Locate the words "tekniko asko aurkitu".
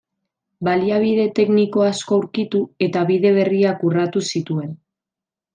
1.41-2.63